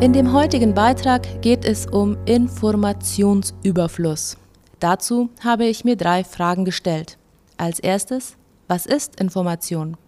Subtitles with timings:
[0.00, 4.38] In dem heutigen Beitrag geht es um Informationsüberfluss.
[4.78, 7.18] Dazu habe ich mir drei Fragen gestellt.
[7.58, 9.98] Als erstes, was ist Information?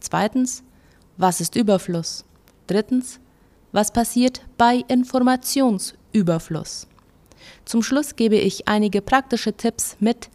[0.00, 0.62] Zweitens,
[1.18, 2.24] was ist Überfluss?
[2.68, 3.20] Drittens,
[3.70, 6.86] was passiert bei Informationsüberfluss?
[7.66, 10.30] Zum Schluss gebe ich einige praktische Tipps mit,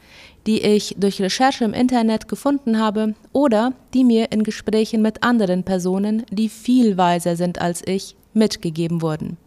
[0.45, 5.63] die ich durch Recherche im Internet gefunden habe oder die mir in Gesprächen mit anderen
[5.63, 9.37] Personen, die viel weiser sind als ich, mitgegeben wurden.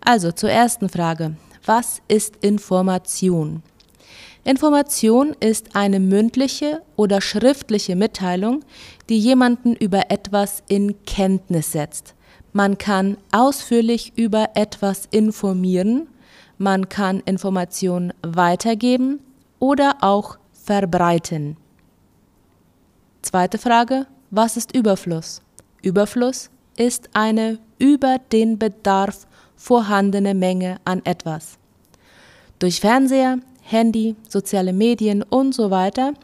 [0.00, 1.36] Also zur ersten Frage.
[1.64, 3.62] Was ist Information?
[4.44, 8.64] Information ist eine mündliche oder schriftliche Mitteilung,
[9.08, 12.14] die jemanden über etwas in Kenntnis setzt.
[12.52, 16.08] Man kann ausführlich über etwas informieren,
[16.58, 19.20] man kann Informationen weitergeben
[19.60, 21.56] oder auch verbreiten.
[23.22, 25.40] Zweite Frage, was ist Überfluss?
[25.82, 31.58] Überfluss ist eine über den Bedarf vorhandene Menge an etwas.
[32.58, 36.14] Durch Fernseher, Handy, soziale Medien und so weiter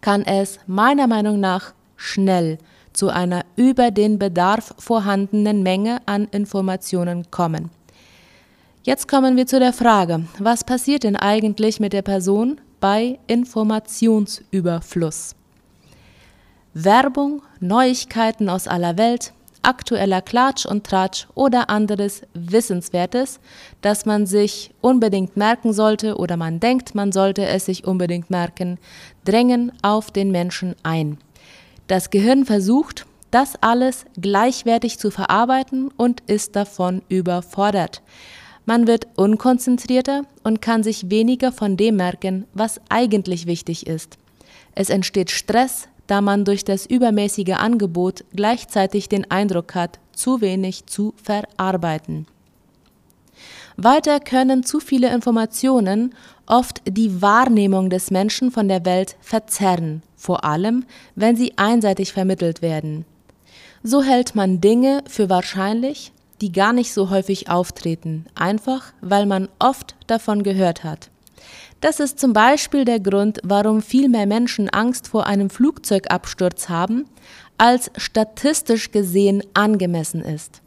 [0.00, 2.58] kann es meiner Meinung nach schnell
[2.92, 7.70] zu einer über den Bedarf vorhandenen Menge an Informationen kommen.
[8.82, 15.34] Jetzt kommen wir zu der Frage, was passiert denn eigentlich mit der Person bei Informationsüberfluss?
[16.72, 23.40] Werbung, Neuigkeiten aus aller Welt, aktueller Klatsch und Tratsch oder anderes Wissenswertes,
[23.80, 28.78] das man sich unbedingt merken sollte oder man denkt, man sollte es sich unbedingt merken,
[29.24, 31.18] drängen auf den Menschen ein.
[31.86, 38.02] Das Gehirn versucht, das alles gleichwertig zu verarbeiten und ist davon überfordert.
[38.66, 44.18] Man wird unkonzentrierter und kann sich weniger von dem merken, was eigentlich wichtig ist.
[44.74, 50.86] Es entsteht Stress, da man durch das übermäßige Angebot gleichzeitig den Eindruck hat, zu wenig
[50.86, 52.26] zu verarbeiten.
[53.76, 56.12] Weiter können zu viele Informationen
[56.46, 60.84] oft die Wahrnehmung des Menschen von der Welt verzerren, vor allem
[61.14, 63.04] wenn sie einseitig vermittelt werden.
[63.84, 69.48] So hält man Dinge für wahrscheinlich, die gar nicht so häufig auftreten, einfach weil man
[69.60, 71.08] oft davon gehört hat.
[71.80, 77.06] Das ist zum Beispiel der Grund, warum viel mehr Menschen Angst vor einem Flugzeugabsturz haben,
[77.56, 80.60] als statistisch gesehen angemessen ist.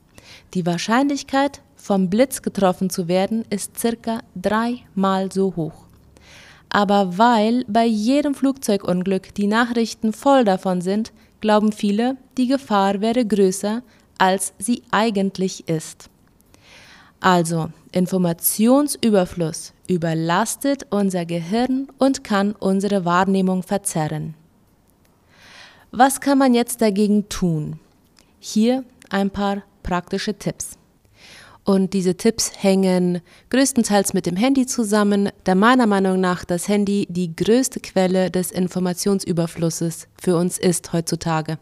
[0.55, 5.85] Die Wahrscheinlichkeit, vom Blitz getroffen zu werden, ist circa dreimal so hoch.
[6.69, 13.23] Aber weil bei jedem Flugzeugunglück die Nachrichten voll davon sind, glauben viele, die Gefahr wäre
[13.25, 13.83] größer,
[14.17, 16.09] als sie eigentlich ist.
[17.23, 24.33] Also, Informationsüberfluss überlastet unser Gehirn und kann unsere Wahrnehmung verzerren.
[25.91, 27.79] Was kann man jetzt dagegen tun?
[28.41, 30.77] Hier ein paar praktische Tipps.
[31.63, 37.07] Und diese Tipps hängen größtenteils mit dem Handy zusammen, da meiner Meinung nach das Handy
[37.09, 41.57] die größte Quelle des Informationsüberflusses für uns ist heutzutage.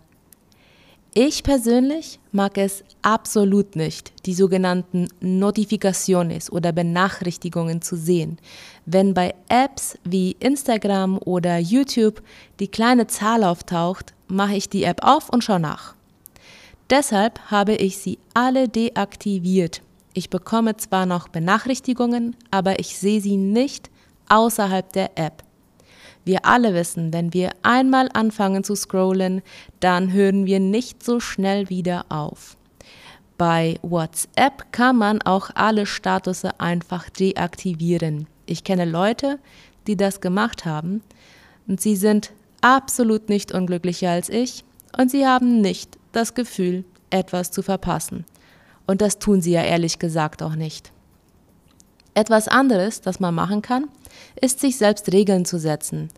[1.14, 8.38] Ich persönlich mag es absolut nicht, die sogenannten Notificaciones oder Benachrichtigungen zu sehen.
[8.86, 12.22] Wenn bei Apps wie Instagram oder YouTube
[12.62, 15.96] die kleine Zahl auftaucht, mache ich die App auf und schaue nach.
[16.90, 19.82] Deshalb habe ich sie alle deaktiviert.
[20.14, 23.90] Ich bekomme zwar noch Benachrichtigungen, aber ich sehe sie nicht
[24.30, 25.44] außerhalb der App.
[26.24, 29.42] Wir alle wissen, wenn wir einmal anfangen zu scrollen,
[29.80, 32.58] dann hören wir nicht so schnell wieder auf.
[33.38, 38.28] Bei WhatsApp kann man auch alle Statusse einfach deaktivieren.
[38.46, 39.40] Ich kenne Leute,
[39.88, 41.02] die das gemacht haben
[41.68, 44.64] und sie sind absolut nicht unglücklicher als ich
[44.98, 48.26] und sie haben nicht das Gefühl, etwas zu verpassen.
[48.86, 50.92] Und das tun sie ja ehrlich gesagt auch nicht.
[52.14, 53.88] Etwas anderes, das man machen kann,
[54.40, 56.10] ist sich selbst Regeln zu setzen.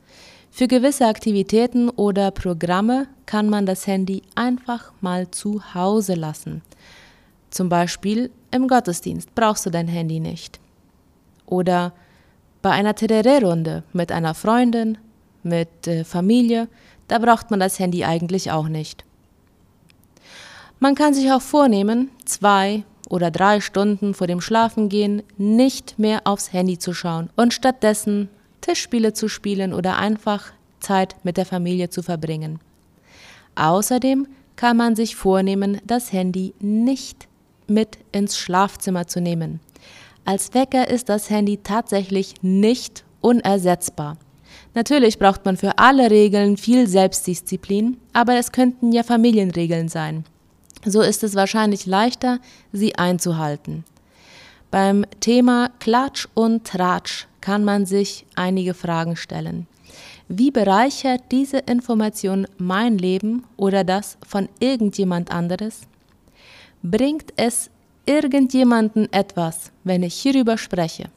[0.51, 6.61] Für gewisse Aktivitäten oder Programme kann man das Handy einfach mal zu Hause lassen.
[7.49, 10.59] Zum Beispiel im Gottesdienst brauchst du dein Handy nicht.
[11.45, 11.93] Oder
[12.61, 14.97] bei einer Tereré-Runde mit einer Freundin,
[15.43, 16.67] mit äh, Familie,
[17.07, 19.03] da braucht man das Handy eigentlich auch nicht.
[20.79, 26.53] Man kann sich auch vornehmen, zwei oder drei Stunden vor dem Schlafengehen nicht mehr aufs
[26.53, 28.29] Handy zu schauen und stattdessen
[28.61, 32.59] Tischspiele zu spielen oder einfach Zeit mit der Familie zu verbringen.
[33.55, 37.27] Außerdem kann man sich vornehmen, das Handy nicht
[37.67, 39.59] mit ins Schlafzimmer zu nehmen.
[40.25, 44.17] Als Wecker ist das Handy tatsächlich nicht unersetzbar.
[44.73, 50.25] Natürlich braucht man für alle Regeln viel Selbstdisziplin, aber es könnten ja Familienregeln sein.
[50.85, 52.39] So ist es wahrscheinlich leichter,
[52.71, 53.83] sie einzuhalten.
[54.71, 59.67] Beim Thema Klatsch und Tratsch kann man sich einige Fragen stellen.
[60.27, 65.81] Wie bereichert diese Information mein Leben oder das von irgendjemand anderes?
[66.81, 67.69] Bringt es
[68.05, 71.09] irgendjemanden etwas, wenn ich hierüber spreche?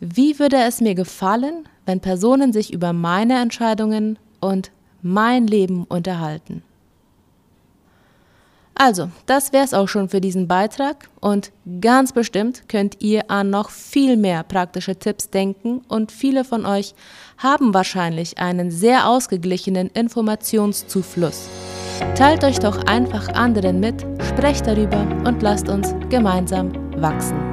[0.00, 6.62] Wie würde es mir gefallen, wenn Personen sich über meine Entscheidungen und mein Leben unterhalten?
[8.74, 13.50] Also, das wäre es auch schon für diesen Beitrag und ganz bestimmt könnt ihr an
[13.50, 16.94] noch viel mehr praktische Tipps denken und viele von euch
[17.38, 21.48] haben wahrscheinlich einen sehr ausgeglichenen Informationszufluss.
[22.16, 27.51] Teilt euch doch einfach anderen mit, sprecht darüber und lasst uns gemeinsam wachsen.